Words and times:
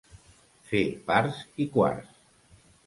Fer 0.71 0.81
parts 1.11 1.45
i 1.65 1.69
quarts. 1.77 2.21